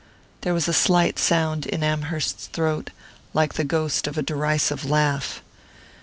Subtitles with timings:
[0.41, 2.89] There was a slight sound in Amherst's throat,
[3.35, 5.43] like the ghost of a derisive laugh.